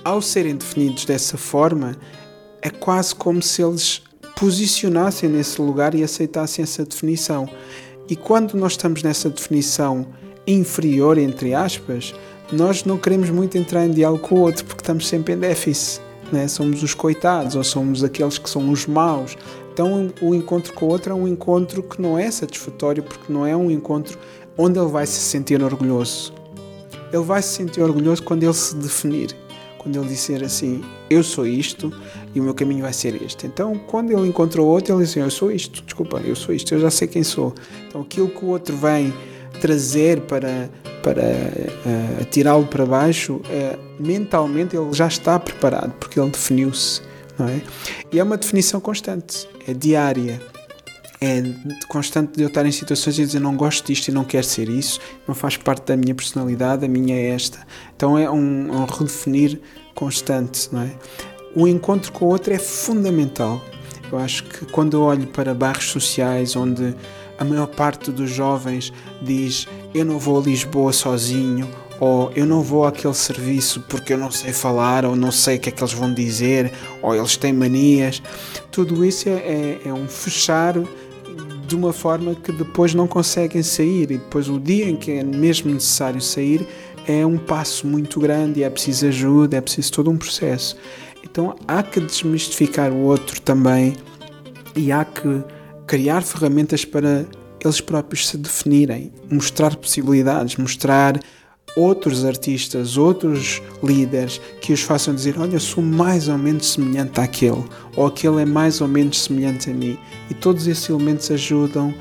ao 0.03 0.19
serem 0.19 0.55
definidos 0.55 1.05
dessa 1.05 1.37
forma, 1.37 1.95
é 2.59 2.71
quase 2.71 3.13
como 3.13 3.39
se 3.39 3.61
eles 3.61 4.01
posicionassem 4.35 5.29
nesse 5.29 5.61
lugar 5.61 5.93
e 5.93 6.03
aceitassem 6.03 6.63
essa 6.63 6.83
definição. 6.83 7.47
E 8.09 8.15
quando 8.15 8.55
nós 8.55 8.71
estamos 8.71 9.03
nessa 9.03 9.29
definição 9.29 10.07
inferior, 10.47 11.19
entre 11.19 11.53
aspas, 11.53 12.15
nós 12.51 12.83
não 12.83 12.97
queremos 12.97 13.29
muito 13.29 13.59
entrar 13.59 13.85
em 13.85 13.91
diálogo 13.91 14.27
com 14.27 14.35
o 14.37 14.41
outro 14.41 14.65
porque 14.65 14.81
estamos 14.81 15.07
sempre 15.07 15.35
em 15.35 15.37
déficit. 15.37 16.01
Né? 16.31 16.47
Somos 16.47 16.81
os 16.81 16.95
coitados 16.95 17.55
ou 17.55 17.63
somos 17.63 18.03
aqueles 18.03 18.39
que 18.39 18.49
são 18.49 18.71
os 18.71 18.87
maus 18.87 19.37
Então 19.73 20.13
o 20.21 20.35
encontro 20.35 20.71
com 20.73 20.85
o 20.85 20.89
outro 20.89 21.11
é 21.11 21.15
um 21.15 21.27
encontro 21.27 21.81
que 21.81 21.99
não 21.99 22.17
é 22.17 22.29
satisfatório, 22.29 23.01
porque 23.01 23.33
não 23.33 23.45
é 23.45 23.57
um 23.57 23.71
encontro 23.71 24.19
onde 24.55 24.79
ele 24.79 24.89
vai 24.89 25.07
se 25.07 25.19
sentir 25.19 25.63
orgulhoso. 25.63 26.31
Ele 27.11 27.23
vai 27.23 27.41
se 27.41 27.49
sentir 27.49 27.81
orgulhoso 27.81 28.21
quando 28.21 28.43
ele 28.43 28.53
se 28.53 28.75
definir, 28.75 29.35
quando 29.79 29.97
ele 29.99 30.07
disser 30.07 30.43
assim: 30.43 30.83
Eu 31.09 31.23
sou 31.23 31.47
isto 31.47 31.91
e 32.35 32.39
o 32.39 32.43
meu 32.43 32.53
caminho 32.53 32.83
vai 32.83 32.93
ser 32.93 33.19
este. 33.21 33.47
Então, 33.47 33.75
quando 33.87 34.11
ele 34.11 34.27
encontra 34.27 34.61
o 34.61 34.65
outro, 34.65 34.93
ele 34.93 35.01
diz 35.01 35.09
assim: 35.09 35.21
Eu 35.21 35.31
sou 35.31 35.51
isto, 35.51 35.83
desculpa, 35.83 36.21
eu 36.23 36.35
sou 36.35 36.53
isto, 36.53 36.71
eu 36.73 36.79
já 36.79 36.91
sei 36.91 37.07
quem 37.07 37.23
sou. 37.23 37.53
Então, 37.87 38.01
aquilo 38.01 38.29
que 38.29 38.45
o 38.45 38.49
outro 38.49 38.77
vem 38.77 39.11
trazer 39.59 40.21
para, 40.21 40.69
para 41.01 41.23
uh, 41.23 42.21
atirá-lo 42.21 42.67
para 42.67 42.85
baixo, 42.85 43.35
uh, 43.35 43.79
mentalmente 43.99 44.75
ele 44.75 44.93
já 44.93 45.07
está 45.07 45.39
preparado, 45.39 45.93
porque 45.99 46.19
ele 46.19 46.29
definiu-se. 46.29 47.01
Não 47.37 47.47
é? 47.47 47.61
E 48.11 48.19
é 48.19 48.23
uma 48.23 48.37
definição 48.37 48.79
constante, 48.79 49.47
é 49.67 49.73
diária 49.73 50.39
é 51.23 51.41
constante 51.87 52.35
de 52.35 52.43
eu 52.43 52.49
estar 52.49 52.65
em 52.65 52.71
situações 52.71 53.17
e 53.17 53.25
dizer 53.25 53.39
não 53.39 53.55
gosto 53.55 53.87
disto 53.87 54.09
e 54.09 54.11
não 54.11 54.25
quero 54.25 54.45
ser 54.45 54.67
isso, 54.67 54.99
não 55.25 55.33
faz 55.33 55.55
parte 55.55 55.85
da 55.85 55.95
minha 55.95 56.13
personalidade, 56.13 56.83
a 56.83 56.87
minha 56.89 57.15
é 57.15 57.29
esta. 57.29 57.65
Então 57.95 58.17
é 58.17 58.29
um, 58.29 58.69
um 58.69 58.83
redefinir 58.83 59.61
constante, 59.95 60.67
não 60.69 60.81
é? 60.81 60.91
O 61.55 61.65
encontro 61.65 62.11
com 62.11 62.25
o 62.25 62.27
outro 62.27 62.53
é 62.53 62.59
fundamental. 62.59 63.63
Eu 64.11 64.17
acho 64.17 64.43
que 64.43 64.65
quando 64.65 64.97
eu 64.97 65.03
olho 65.03 65.25
para 65.27 65.53
bairros 65.53 65.85
sociais 65.85 66.57
onde 66.57 66.93
a 67.39 67.45
maior 67.45 67.67
parte 67.67 68.11
dos 68.11 68.29
jovens 68.29 68.91
diz 69.21 69.65
eu 69.93 70.03
não 70.03 70.19
vou 70.19 70.39
a 70.39 70.43
Lisboa 70.43 70.91
sozinho 70.91 71.69
ou 71.99 72.31
eu 72.35 72.45
não 72.45 72.61
vou 72.61 72.85
àquele 72.85 73.13
serviço 73.13 73.81
porque 73.87 74.13
eu 74.13 74.17
não 74.17 74.31
sei 74.31 74.51
falar, 74.51 75.05
ou 75.05 75.15
não 75.15 75.31
sei 75.31 75.57
o 75.57 75.59
que 75.59 75.69
é 75.69 75.71
que 75.71 75.81
eles 75.81 75.93
vão 75.93 76.13
dizer, 76.13 76.71
ou 77.01 77.15
eles 77.15 77.37
têm 77.37 77.53
manias. 77.53 78.21
Tudo 78.71 79.05
isso 79.05 79.29
é, 79.29 79.33
é, 79.33 79.81
é 79.85 79.93
um 79.93 80.07
fechar 80.07 80.75
de 81.67 81.75
uma 81.75 81.93
forma 81.93 82.35
que 82.35 82.51
depois 82.51 82.93
não 82.93 83.07
conseguem 83.07 83.63
sair 83.63 84.03
e 84.03 84.17
depois 84.17 84.49
o 84.49 84.59
dia 84.59 84.89
em 84.89 84.95
que 84.95 85.11
é 85.11 85.23
mesmo 85.23 85.71
necessário 85.71 86.21
sair 86.21 86.67
é 87.07 87.25
um 87.25 87.37
passo 87.37 87.87
muito 87.87 88.19
grande 88.19 88.63
é 88.63 88.69
preciso 88.69 89.07
ajuda, 89.07 89.57
é 89.57 89.61
preciso 89.61 89.91
todo 89.91 90.09
um 90.09 90.17
processo. 90.17 90.77
Então 91.23 91.55
há 91.67 91.81
que 91.81 91.99
desmistificar 91.99 92.91
o 92.91 93.03
outro 93.03 93.41
também 93.41 93.95
e 94.75 94.91
há 94.91 95.03
que 95.05 95.43
criar 95.87 96.21
ferramentas 96.21 96.85
para 96.85 97.25
eles 97.63 97.79
próprios 97.79 98.27
se 98.27 98.37
definirem, 98.37 99.11
mostrar 99.31 99.75
possibilidades, 99.75 100.57
mostrar 100.57 101.19
outros 101.75 102.23
artistas, 102.23 102.97
outros 102.97 103.61
líderes 103.81 104.39
que 104.61 104.73
os 104.73 104.81
façam 104.81 105.13
dizer: 105.13 105.39
Olha, 105.39 105.59
sou 105.59 105.83
mais 105.83 106.27
ou 106.27 106.37
menos 106.37 106.71
semelhante 106.71 107.19
àquele, 107.19 107.63
ou 107.95 108.07
aquele 108.07 108.41
é 108.41 108.45
mais 108.45 108.81
ou 108.81 108.87
menos 108.87 109.21
semelhante 109.21 109.69
a 109.69 109.73
mim. 109.73 109.97
E 110.29 110.33
todos 110.33 110.67
esses 110.67 110.87
elementos 110.89 111.29
ajudam 111.31 111.93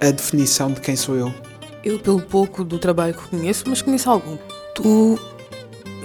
a 0.00 0.10
definição 0.10 0.72
de 0.72 0.80
quem 0.80 0.96
sou 0.96 1.16
eu. 1.16 1.34
Eu, 1.84 1.98
pelo 1.98 2.20
pouco 2.20 2.64
do 2.64 2.78
trabalho 2.78 3.14
que 3.14 3.28
conheço, 3.28 3.64
mas 3.66 3.80
conheço 3.82 4.10
algum, 4.10 4.36
tu 4.74 5.18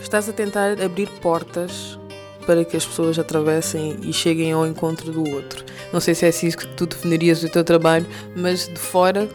estás 0.01 0.29
a 0.29 0.33
tentar 0.33 0.81
abrir 0.81 1.09
portas 1.21 1.97
para 2.45 2.63
que 2.63 2.75
as 2.75 2.85
pessoas 2.85 3.17
atravessem 3.17 3.97
e 4.03 4.13
cheguem 4.13 4.51
ao 4.51 4.67
encontro 4.67 5.12
do 5.12 5.29
outro. 5.29 5.63
Não 5.91 6.00
sei 6.00 6.13
se 6.13 6.25
é 6.25 6.29
assim 6.29 6.50
que 6.51 6.67
tu 6.67 6.85
definirias 6.85 7.43
o 7.43 7.50
teu 7.50 7.63
trabalho, 7.63 8.05
mas 8.35 8.67
de 8.67 8.77
fora 8.77 9.29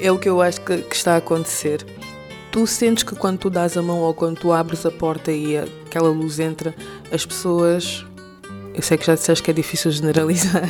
é 0.00 0.10
o 0.10 0.18
que 0.18 0.28
eu 0.28 0.42
acho 0.42 0.60
que, 0.60 0.78
que 0.78 0.96
está 0.96 1.14
a 1.14 1.18
acontecer 1.18 1.84
tu 2.52 2.66
sentes 2.66 3.02
que 3.02 3.16
quando 3.16 3.38
tu 3.38 3.50
dás 3.50 3.76
a 3.76 3.82
mão 3.82 4.00
ou 4.00 4.12
quando 4.12 4.38
tu 4.38 4.52
abres 4.52 4.84
a 4.84 4.90
porta 4.90 5.32
e 5.32 5.56
aquela 5.56 6.10
luz 6.10 6.38
entra, 6.38 6.74
as 7.10 7.24
pessoas. 7.26 8.04
Eu 8.74 8.82
sei 8.82 8.96
que 8.96 9.06
já 9.06 9.14
disseste 9.14 9.42
que 9.42 9.50
é 9.50 9.54
difícil 9.54 9.90
generalizar, 9.90 10.62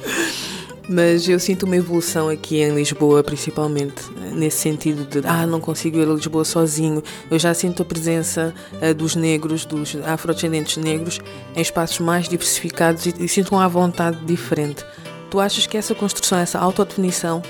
mas 0.88 1.28
eu 1.28 1.38
sinto 1.38 1.64
uma 1.64 1.76
evolução 1.76 2.30
aqui 2.30 2.62
em 2.62 2.74
Lisboa, 2.74 3.22
principalmente, 3.22 4.02
nesse 4.32 4.58
sentido 4.58 5.04
de, 5.04 5.26
ah, 5.26 5.46
não 5.46 5.60
consigo 5.60 5.98
ir 5.98 6.08
a 6.08 6.12
Lisboa 6.14 6.44
sozinho. 6.46 7.02
Eu 7.30 7.38
já 7.38 7.52
sinto 7.52 7.82
a 7.82 7.84
presença 7.84 8.54
uh, 8.74 8.94
dos 8.94 9.16
negros, 9.16 9.66
dos 9.66 9.96
afrodescendentes 10.06 10.78
negros, 10.78 11.20
em 11.54 11.60
espaços 11.60 11.98
mais 11.98 12.26
diversificados 12.26 13.04
e, 13.04 13.14
e 13.20 13.28
sinto 13.28 13.54
uma 13.54 13.68
vontade 13.68 14.18
diferente. 14.24 14.82
Tu 15.30 15.38
achas 15.38 15.66
que 15.66 15.76
essa 15.76 15.94
construção, 15.94 16.38
essa 16.38 16.58
autodefinição, 16.58 17.42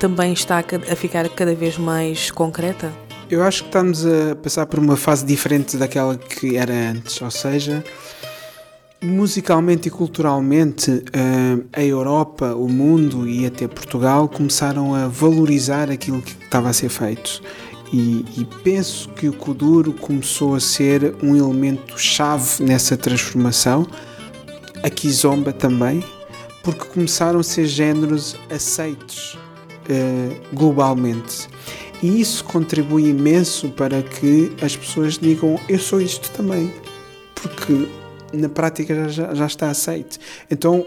também 0.00 0.32
está 0.32 0.58
a 0.58 0.96
ficar 0.96 1.28
cada 1.28 1.54
vez 1.54 1.76
mais 1.76 2.30
concreta? 2.30 2.92
Eu 3.30 3.42
acho 3.42 3.62
que 3.62 3.68
estamos 3.68 4.04
a 4.06 4.34
passar 4.36 4.66
por 4.66 4.78
uma 4.78 4.96
fase 4.96 5.24
diferente 5.24 5.76
daquela 5.76 6.16
que 6.16 6.56
era 6.56 6.72
antes, 6.72 7.20
ou 7.20 7.30
seja, 7.30 7.84
musicalmente 9.02 9.88
e 9.88 9.90
culturalmente, 9.90 11.04
eh, 11.12 11.58
a 11.72 11.84
Europa, 11.84 12.54
o 12.54 12.68
mundo 12.68 13.28
e 13.28 13.44
até 13.46 13.68
Portugal 13.68 14.28
começaram 14.28 14.94
a 14.94 15.08
valorizar 15.08 15.90
aquilo 15.90 16.22
que 16.22 16.32
estava 16.44 16.70
a 16.70 16.72
ser 16.72 16.88
feito. 16.88 17.42
E, 17.92 18.24
e 18.36 18.46
penso 18.62 19.08
que 19.10 19.28
o 19.28 19.32
Kuduro 19.32 19.92
começou 19.92 20.54
a 20.54 20.60
ser 20.60 21.14
um 21.22 21.36
elemento 21.36 21.98
chave 21.98 22.62
nessa 22.62 22.96
transformação. 22.96 23.86
A 24.82 24.90
Kizomba 24.90 25.52
também, 25.52 26.02
porque 26.64 26.86
começaram 26.86 27.38
a 27.38 27.42
ser 27.42 27.66
géneros 27.66 28.34
aceitos 28.50 29.38
uh, 29.88 30.56
globalmente. 30.56 31.48
E 32.02 32.20
isso 32.20 32.42
contribui 32.44 33.08
imenso 33.10 33.68
para 33.70 34.02
que 34.02 34.52
as 34.60 34.74
pessoas 34.74 35.18
digam: 35.18 35.60
Eu 35.68 35.78
sou 35.78 36.00
isto 36.00 36.30
também, 36.30 36.72
porque 37.34 37.88
na 38.32 38.48
prática 38.48 39.08
já, 39.08 39.32
já 39.34 39.46
está 39.46 39.70
aceito. 39.70 40.18
Então 40.50 40.84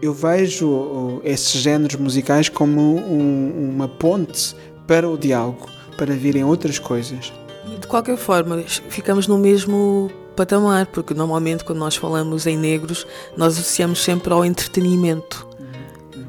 eu 0.00 0.14
vejo 0.14 1.20
esses 1.24 1.60
géneros 1.60 1.96
musicais 1.96 2.48
como 2.48 2.80
um, 2.96 3.70
uma 3.74 3.86
ponte 3.88 4.56
para 4.86 5.08
o 5.08 5.18
diálogo, 5.18 5.68
para 5.96 6.14
virem 6.14 6.42
outras 6.42 6.78
coisas. 6.78 7.32
De 7.78 7.86
qualquer 7.86 8.16
forma, 8.16 8.62
ficamos 8.88 9.26
no 9.26 9.38
mesmo 9.38 10.10
patamar, 10.40 10.86
porque 10.86 11.12
normalmente 11.12 11.64
quando 11.64 11.80
nós 11.80 11.96
falamos 11.96 12.46
em 12.46 12.56
negros, 12.56 13.06
nós 13.36 13.58
associamos 13.58 14.02
sempre 14.02 14.32
ao 14.32 14.42
entretenimento. 14.42 15.46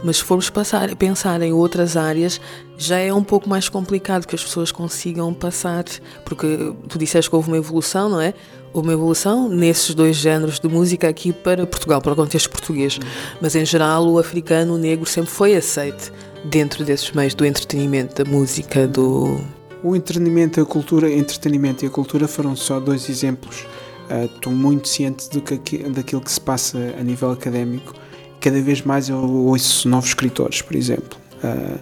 Mas 0.03 0.17
se 0.17 0.23
formos 0.23 0.49
passar, 0.49 0.93
pensar 0.97 1.41
em 1.41 1.53
outras 1.53 1.95
áreas, 1.95 2.41
já 2.77 2.97
é 2.97 3.13
um 3.13 3.23
pouco 3.23 3.47
mais 3.47 3.69
complicado 3.69 4.27
que 4.27 4.35
as 4.35 4.43
pessoas 4.43 4.69
consigam 4.69 5.33
passar, 5.33 5.85
porque 6.25 6.73
tu 6.89 6.97
disseste 6.99 7.29
que 7.29 7.35
houve 7.35 7.47
uma 7.47 7.57
evolução, 7.57 8.09
não 8.09 8.19
é? 8.19 8.33
Houve 8.73 8.89
uma 8.89 8.93
evolução 8.93 9.47
nesses 9.47 9.95
dois 9.95 10.17
géneros 10.17 10.59
de 10.59 10.67
música 10.67 11.07
aqui 11.07 11.31
para 11.31 11.65
Portugal, 11.65 12.01
para 12.01 12.11
o 12.11 12.15
contexto 12.15 12.49
português. 12.49 12.99
Mas 13.39 13.55
em 13.55 13.65
geral, 13.65 14.05
o 14.07 14.19
africano, 14.19 14.75
o 14.75 14.77
negro, 14.77 15.05
sempre 15.05 15.31
foi 15.31 15.55
aceito 15.55 16.11
dentro 16.43 16.83
desses 16.83 17.11
meios 17.11 17.33
do 17.33 17.45
entretenimento, 17.45 18.23
da 18.23 18.29
música, 18.29 18.85
do. 18.87 19.39
O 19.83 19.95
entretenimento, 19.95 20.59
a 20.59 20.65
cultura, 20.65 21.11
entretenimento 21.11 21.85
e 21.85 21.87
a 21.87 21.91
cultura 21.91 22.27
foram 22.27 22.55
só 22.55 22.79
dois 22.79 23.09
exemplos. 23.09 23.65
Uh, 24.11 24.25
estou 24.25 24.51
muito 24.51 24.89
ciente 24.89 25.29
do 25.29 25.41
que, 25.41 25.77
daquilo 25.89 26.21
que 26.21 26.31
se 26.31 26.41
passa 26.41 26.77
a 26.99 27.03
nível 27.03 27.31
académico 27.31 27.93
cada 28.41 28.59
vez 28.59 28.81
mais 28.81 29.07
eu 29.07 29.17
ouço 29.17 29.87
novos 29.87 30.09
escritores, 30.09 30.61
por 30.61 30.75
exemplo. 30.75 31.17
Uh, 31.43 31.79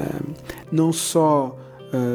uh, 0.00 0.34
não 0.70 0.92
só 0.92 1.58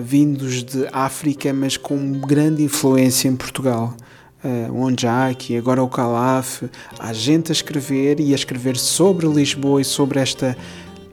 vindos 0.03 0.63
de 0.63 0.87
África, 0.91 1.51
mas 1.51 1.75
com 1.75 2.11
grande 2.19 2.61
influência 2.61 3.27
em 3.27 3.35
Portugal. 3.35 3.95
Uh, 4.43 4.71
o 4.71 4.81
Onjaki, 4.83 5.57
agora 5.57 5.81
o 5.81 5.87
Calaf, 5.87 6.63
há 6.99 7.13
gente 7.13 7.51
a 7.51 7.53
escrever 7.53 8.19
e 8.19 8.31
a 8.31 8.35
escrever 8.35 8.77
sobre 8.77 9.27
Lisboa 9.27 9.81
e 9.81 9.85
sobre 9.85 10.19
esta 10.19 10.55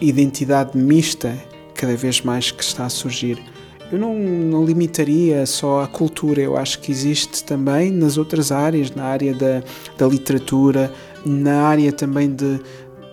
identidade 0.01 0.77
mista 0.77 1.35
cada 1.75 1.97
vez 1.97 2.21
mais 2.21 2.51
que 2.51 2.63
está 2.63 2.85
a 2.87 2.91
surgir. 2.91 3.43
Eu 3.91 3.99
não, 3.99 4.15
não 4.15 4.65
limitaria 4.65 5.47
só 5.47 5.83
à 5.83 5.87
cultura, 5.87 6.43
eu 6.43 6.57
acho 6.57 6.79
que 6.81 6.93
existe 6.93 7.43
também 7.43 7.91
nas 7.91 8.19
outras 8.19 8.53
áreas, 8.53 8.91
na 8.91 9.05
área 9.05 9.35
da, 9.35 9.63
da 9.97 10.07
literatura, 10.07 10.93
na 11.25 11.63
área 11.63 11.91
também 11.91 12.31
de, 12.31 12.61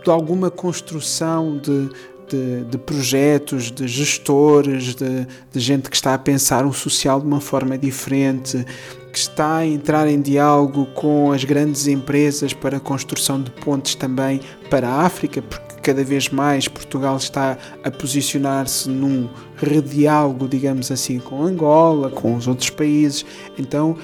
de 0.03 0.09
alguma 0.11 0.51
construção 0.51 1.57
de, 1.57 1.89
de, 2.29 2.65
de, 2.65 2.77
projetos, 2.77 3.71
de 3.71 3.87
gestores, 3.87 4.95
de, 4.95 5.25
de, 5.51 5.59
gente 5.61 5.89
que 5.89 5.95
está 5.95 6.13
a 6.13 6.17
pensar 6.17 6.65
o 6.65 6.73
social 6.73 7.21
de 7.21 7.25
uma 7.25 7.39
forma 7.39 7.77
diferente, 7.77 8.65
que 9.13 9.17
está 9.17 9.57
a 9.57 9.65
entrar 9.65 10.09
em 10.09 10.19
diálogo 10.19 10.87
com 10.87 11.31
as 11.31 11.45
grandes 11.45 11.87
empresas 11.87 12.53
para 12.53 12.77
a 12.77 12.79
construção 12.81 13.41
de 13.41 13.49
pontes 13.49 13.95
também 13.95 14.41
para 14.69 14.89
a 14.89 15.05
África, 15.05 15.41
porque 15.41 15.64
cada 15.85 16.03
vez 16.03 16.29
mais 16.29 16.67
Portugal 16.67 17.15
está 17.15 17.59
a 17.83 17.91
posicionar-se 17.91 18.89
num 18.89 19.29
rediálogo, 19.55 20.47
digamos 20.47 20.89
assim, 20.89 21.19
com 21.19 21.43
Angola, 21.43 22.09
com 22.09 22.35
os 22.35 22.47
outros 22.47 22.71
países. 22.71 23.23
Então, 23.55 23.95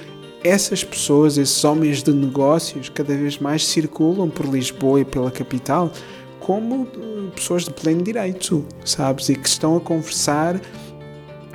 essas 0.44 0.84
pessoas, 0.84 1.40
esses 1.40 1.64
homens 1.64 2.04
de 2.04 2.14
negócios, 2.14 2.88
cada 2.88 3.16
vez 3.18 3.40
mais 3.40 3.66
circulam 3.66 4.30
por 4.30 4.46
Lisboa 4.46 5.02
e 5.02 5.06
pela 5.06 5.32
capital 5.32 5.92
como 6.40 6.86
pessoas 7.36 7.64
de 7.64 7.72
pleno 7.72 8.04
direito, 8.04 8.64
sabes? 8.86 9.30
E 9.30 9.36
que 9.36 9.48
estão 9.48 9.76
a 9.76 9.80
conversar 9.80 10.62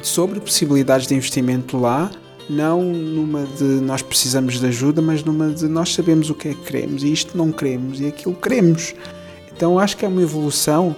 sobre 0.02 0.40
possibilidades 0.40 1.06
de 1.06 1.14
investimento 1.14 1.78
lá, 1.78 2.10
não 2.50 2.82
numa 2.82 3.44
de 3.44 3.64
nós 3.64 4.02
precisamos 4.02 4.58
de 4.58 4.66
ajuda, 4.66 5.00
mas 5.00 5.22
numa 5.22 5.50
de 5.50 5.68
nós 5.68 5.94
sabemos 5.94 6.30
o 6.30 6.34
que 6.34 6.48
é 6.48 6.54
que 6.54 6.62
queremos 6.62 7.04
e 7.04 7.12
isto 7.12 7.38
não 7.38 7.52
queremos 7.52 8.00
e 8.00 8.06
aquilo 8.06 8.34
queremos. 8.34 8.92
Então 9.56 9.78
acho 9.78 9.96
que 9.96 10.04
é 10.04 10.08
uma 10.08 10.22
evolução 10.22 10.94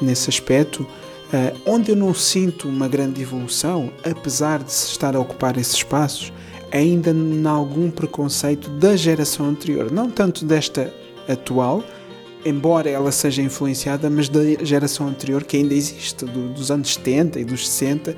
nesse 0.00 0.28
aspecto, 0.28 0.86
eh, 1.32 1.54
onde 1.66 1.90
eu 1.90 1.96
não 1.96 2.12
sinto 2.12 2.68
uma 2.68 2.86
grande 2.86 3.22
evolução, 3.22 3.90
apesar 4.04 4.62
de 4.62 4.72
se 4.72 4.90
estar 4.90 5.16
a 5.16 5.20
ocupar 5.20 5.56
esses 5.56 5.74
espaços, 5.74 6.32
ainda 6.70 7.10
em 7.10 7.46
algum 7.46 7.90
preconceito 7.90 8.68
da 8.68 8.94
geração 8.96 9.46
anterior, 9.46 9.90
não 9.90 10.10
tanto 10.10 10.44
desta 10.44 10.92
atual, 11.28 11.82
embora 12.44 12.90
ela 12.90 13.10
seja 13.10 13.40
influenciada, 13.40 14.10
mas 14.10 14.28
da 14.28 14.40
geração 14.62 15.08
anterior 15.08 15.44
que 15.44 15.56
ainda 15.56 15.72
existe, 15.72 16.24
do, 16.26 16.48
dos 16.52 16.70
anos 16.70 16.92
70 16.92 17.40
e 17.40 17.44
dos 17.44 17.68
60, 17.68 18.14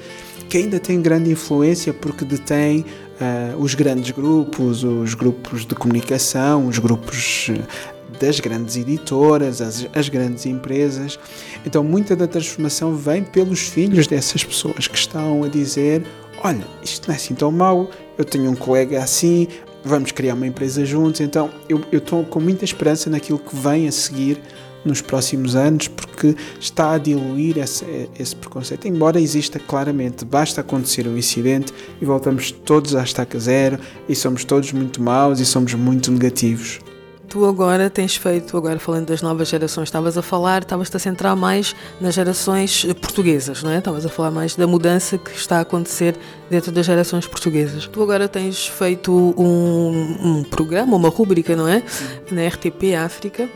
que 0.49 0.59
ainda 0.59 0.81
tem 0.81 1.01
grande 1.01 1.31
influência 1.31 1.95
porque 1.95 2.25
detém 2.25 2.81
uh, 3.21 3.57
os 3.59 3.75
grandes 3.75 4.11
grupos, 4.11 4.83
os 4.83 5.15
grupos 5.15 5.65
de 5.65 5.75
comunicação, 5.75 6.67
os 6.67 6.79
grupos 6.79 7.51
eh, 7.51 7.96
das 8.21 8.41
grandes 8.41 8.77
editoras, 8.77 9.61
as, 9.61 9.87
as, 9.95 10.09
grandes 10.09 10.47
empresas. 10.47 11.19
Então, 11.65 11.83
muita 11.83 12.17
da 12.17 12.27
transformação 12.27 12.95
vem 12.95 13.23
pelos 13.23 13.61
filhos 13.61 14.07
dessas 14.07 14.45
pessoas 14.45 14.87
que 14.87 14.97
estão 14.97 15.45
a 15.45 15.49
dizer: 15.49 16.05
Olha, 16.43 16.67
isto 16.83 17.09
não 17.09 17.15
é 17.15 17.17
assim 17.17 17.35
tão 17.35 17.51
mau, 17.51 17.91
eu 18.19 18.25
tenho 18.25 18.51
um 18.51 18.57
colega 18.57 19.03
assim, 19.03 19.49
vamos 19.85 20.13
criar 20.13 20.35
uma 20.35 20.47
empresa 20.47 20.85
juntos. 20.85 21.21
Então, 21.21 21.51
eu 21.69 21.81
estou 21.93 22.25
com 22.25 22.41
muita 22.41 22.65
esperança 22.65 23.09
naquilo 23.09 23.39
que 23.39 23.55
vem 23.55 23.89
a 23.89 23.93
seguir 23.93 24.41
nos 24.87 25.01
próximos 25.01 25.57
anos, 25.57 25.89
porque 25.89 26.37
está 26.61 26.93
a 26.93 26.99
diluir 26.99 27.59
esse, 27.59 28.09
esse 28.19 28.37
preconceito. 28.37 28.87
Embora 28.87 29.21
exista 29.21 29.59
claramente, 29.59 30.25
basta 30.25 30.61
acontecer 30.61 31.07
um 31.09 31.17
incidente 31.17 31.75
e 32.01 32.05
voltamos 32.05 32.53
todos 32.53 32.95
à 32.95 33.03
estaca 33.03 33.39
zero 33.39 33.79
e 34.09 34.15
somos 34.15 34.45
todos 34.45 34.73
muito 34.73 35.03
maus 35.03 35.41
e 35.41 35.47
somos 35.47 35.75
muito 35.75 36.11
negativos. 36.11 36.86
Tu 37.29 37.45
agora 37.45 37.91
tens 37.91 38.17
feito, 38.17 38.57
agora 38.57 38.79
falando 38.79 39.07
das 39.07 39.21
novas 39.21 39.49
gerações, 39.49 39.89
estavas 39.89 40.17
a 40.17 40.23
falar, 40.23 40.63
estavas-te 40.63 40.97
a 40.97 41.01
centrar 41.01 41.35
mais 41.35 41.75
nas 42.01 42.15
gerações 42.15 42.85
portuguesas, 43.01 43.63
não 43.63 43.71
é? 43.71 43.79
Estavas 43.79 44.07
a 44.07 44.09
falar 44.09 44.31
mais 44.31 44.55
da 44.55 44.67
mudança 44.67 45.19
que 45.19 45.33
está 45.33 45.59
a 45.59 45.61
acontecer 45.63 46.17
dentro 46.49 46.71
das 46.71 46.87
gerações 46.87 47.27
portuguesas. 47.27 47.89
Tu 47.89 48.03
agora 48.03 48.29
tens 48.29 48.69
feito 48.69 49.13
um, 49.13 50.39
um 50.39 50.45
programa, 50.45 50.97
uma 50.97 51.09
rúbrica, 51.09 51.57
não 51.57 51.67
é? 51.67 51.83
Na 52.31 52.47
RTP 52.47 52.95
África, 52.95 53.49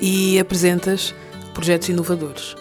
e 0.00 0.38
apresentas 0.38 1.14
projetos 1.52 1.88
inovadores. 1.88 2.56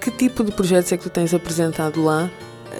Que 0.00 0.10
tipo 0.10 0.44
de 0.44 0.52
projetos 0.52 0.92
é 0.92 0.96
que 0.96 1.02
tu 1.02 1.10
tens 1.10 1.34
apresentado 1.34 2.02
lá 2.02 2.30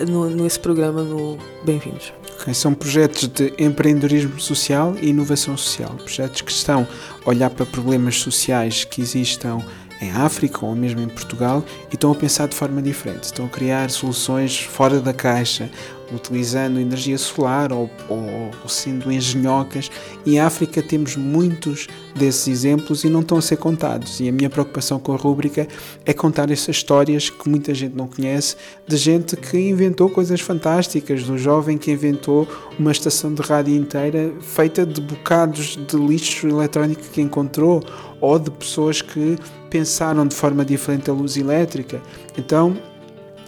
no, 0.08 0.30
nesse 0.30 0.60
programa 0.60 1.02
no 1.02 1.36
Bem-vindos? 1.64 2.12
São 2.54 2.74
projetos 2.74 3.28
de 3.28 3.52
empreendedorismo 3.58 4.40
social 4.40 4.94
e 5.00 5.08
inovação 5.08 5.56
social, 5.56 5.90
projetos 5.90 6.40
que 6.40 6.50
estão 6.50 6.86
a 7.24 7.28
olhar 7.28 7.50
para 7.50 7.66
problemas 7.66 8.16
sociais 8.16 8.84
que 8.84 9.00
existam 9.00 9.62
em 10.00 10.10
África 10.12 10.64
ou 10.64 10.74
mesmo 10.74 11.00
em 11.00 11.08
Portugal 11.08 11.62
e 11.90 11.94
estão 11.94 12.10
a 12.10 12.14
pensar 12.14 12.48
de 12.48 12.56
forma 12.56 12.80
diferente, 12.80 13.24
estão 13.24 13.44
a 13.44 13.48
criar 13.48 13.90
soluções 13.90 14.58
fora 14.58 15.00
da 15.00 15.12
caixa, 15.12 15.70
utilizando 16.14 16.80
energia 16.80 17.16
solar 17.18 17.72
ou, 17.72 17.90
ou, 18.08 18.50
sendo 18.68 19.10
engenhocas. 19.10 19.90
Em 20.26 20.40
África 20.40 20.82
temos 20.82 21.16
muitos 21.16 21.86
desses 22.14 22.48
exemplos 22.48 23.04
e 23.04 23.08
não 23.08 23.20
estão 23.20 23.38
a 23.38 23.42
ser 23.42 23.56
contados. 23.56 24.20
E 24.20 24.28
a 24.28 24.32
minha 24.32 24.50
preocupação 24.50 24.98
com 24.98 25.12
a 25.12 25.16
rúbrica 25.16 25.66
é 26.04 26.12
contar 26.12 26.50
essas 26.50 26.76
histórias 26.76 27.30
que 27.30 27.48
muita 27.48 27.74
gente 27.74 27.94
não 27.94 28.06
conhece, 28.06 28.56
de 28.86 28.96
gente 28.96 29.36
que 29.36 29.58
inventou 29.58 30.08
coisas 30.08 30.40
fantásticas, 30.40 31.24
do 31.24 31.38
jovem 31.38 31.78
que 31.78 31.90
inventou 31.90 32.48
uma 32.78 32.92
estação 32.92 33.32
de 33.32 33.42
rádio 33.42 33.74
inteira 33.74 34.32
feita 34.40 34.84
de 34.84 35.00
bocados 35.00 35.76
de 35.76 35.96
lixo 35.96 36.48
eletrónico 36.48 37.02
que 37.12 37.20
encontrou, 37.20 37.82
ou 38.20 38.38
de 38.38 38.50
pessoas 38.50 39.00
que 39.00 39.36
pensaram 39.70 40.26
de 40.26 40.34
forma 40.34 40.64
diferente 40.64 41.10
a 41.10 41.12
luz 41.12 41.36
elétrica. 41.36 42.02
Então, 42.36 42.76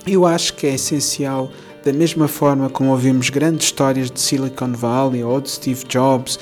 eu 0.06 0.26
acho 0.26 0.54
que 0.54 0.66
é 0.66 0.74
essencial 0.74 1.50
da 1.84 1.92
mesma 1.92 2.28
forma 2.28 2.70
como 2.70 2.90
ouvimos 2.90 3.30
grandes 3.30 3.66
histórias 3.66 4.10
de 4.10 4.20
Silicon 4.20 4.72
Valley 4.72 5.24
ou 5.24 5.40
de 5.40 5.50
Steve 5.50 5.84
Jobs, 5.84 6.38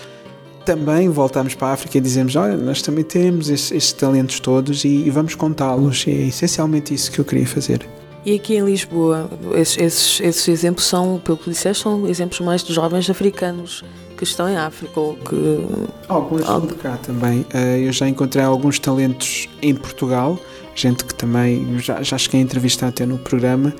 também 0.64 1.08
voltamos 1.08 1.54
para 1.54 1.68
a 1.68 1.72
África 1.72 1.98
e 1.98 2.00
dizemos: 2.00 2.36
Olha, 2.36 2.56
nós 2.56 2.82
também 2.82 3.04
temos 3.04 3.48
esses, 3.48 3.72
esses 3.72 3.92
talentos 3.92 4.40
todos 4.40 4.84
e, 4.84 4.88
e 4.88 5.10
vamos 5.10 5.34
contá-los. 5.34 6.04
É 6.06 6.10
essencialmente 6.10 6.94
isso 6.94 7.10
que 7.10 7.18
eu 7.18 7.24
queria 7.24 7.46
fazer. 7.46 7.86
E 8.24 8.34
aqui 8.34 8.54
em 8.54 8.64
Lisboa, 8.64 9.30
esses, 9.54 9.78
esses, 9.78 10.20
esses, 10.20 10.48
exemplos 10.48 10.84
são, 10.84 11.18
pelo 11.24 11.38
que 11.38 11.48
disseste, 11.48 11.82
são 11.82 12.06
exemplos 12.06 12.40
mais 12.40 12.62
de 12.62 12.74
jovens 12.74 13.08
africanos 13.08 13.82
que 14.14 14.24
estão 14.24 14.46
em 14.46 14.56
África 14.56 15.00
ou 15.00 15.14
que. 15.16 15.66
Alguns 16.06 16.44
são 16.44 16.60
de 16.60 16.74
cá 16.74 16.98
também. 16.98 17.46
Eh, 17.54 17.80
eu 17.86 17.92
já 17.92 18.06
encontrei 18.06 18.44
alguns 18.44 18.78
talentos 18.78 19.48
em 19.62 19.74
Portugal, 19.74 20.38
gente 20.74 21.02
que 21.02 21.14
também 21.14 21.78
já, 21.78 22.02
já 22.02 22.18
cheguei 22.18 22.40
a 22.40 22.42
entrevistar 22.42 22.88
até 22.88 23.06
no 23.06 23.16
programa 23.16 23.72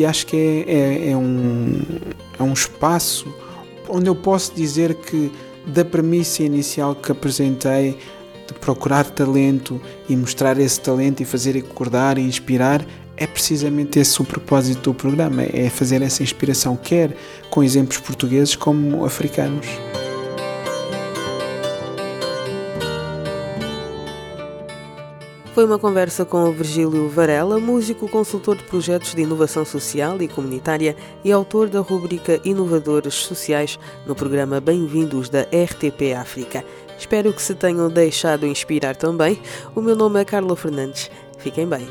e 0.00 0.06
acho 0.06 0.26
que 0.26 0.36
é, 0.36 0.72
é, 0.72 1.10
é, 1.10 1.16
um, 1.16 1.78
é 2.38 2.42
um 2.42 2.54
espaço 2.54 3.26
onde 3.86 4.08
eu 4.08 4.14
posso 4.14 4.54
dizer 4.54 4.94
que 4.94 5.30
da 5.66 5.84
premissa 5.84 6.42
inicial 6.42 6.94
que 6.94 7.12
apresentei 7.12 7.98
de 8.46 8.54
procurar 8.54 9.04
talento 9.04 9.78
e 10.08 10.16
mostrar 10.16 10.58
esse 10.58 10.80
talento 10.80 11.20
e 11.22 11.26
fazer 11.26 11.54
acordar 11.58 12.16
e 12.16 12.22
inspirar 12.22 12.82
é 13.14 13.26
precisamente 13.26 13.98
esse 13.98 14.22
o 14.22 14.24
propósito 14.24 14.90
do 14.90 14.94
programa, 14.94 15.42
é 15.42 15.68
fazer 15.68 16.00
essa 16.00 16.22
inspiração 16.22 16.76
quer 16.76 17.14
com 17.50 17.62
exemplos 17.62 17.98
portugueses 17.98 18.56
como 18.56 19.04
africanos. 19.04 19.66
Foi 25.60 25.66
uma 25.66 25.78
conversa 25.78 26.24
com 26.24 26.44
o 26.44 26.52
Virgílio 26.52 27.06
Varela, 27.10 27.60
músico, 27.60 28.08
consultor 28.08 28.56
de 28.56 28.62
projetos 28.62 29.14
de 29.14 29.20
inovação 29.20 29.62
social 29.62 30.16
e 30.22 30.26
comunitária 30.26 30.96
e 31.22 31.30
autor 31.30 31.68
da 31.68 31.80
rúbrica 31.80 32.40
Inovadores 32.42 33.12
Sociais 33.12 33.78
no 34.06 34.14
programa 34.14 34.58
Bem-vindos 34.58 35.28
da 35.28 35.42
RTP 35.42 36.14
África. 36.18 36.64
Espero 36.98 37.30
que 37.30 37.42
se 37.42 37.54
tenham 37.54 37.90
deixado 37.90 38.46
inspirar 38.46 38.96
também. 38.96 39.38
O 39.74 39.82
meu 39.82 39.94
nome 39.94 40.18
é 40.18 40.24
Carla 40.24 40.56
Fernandes. 40.56 41.10
Fiquem 41.36 41.66
bem. 41.66 41.86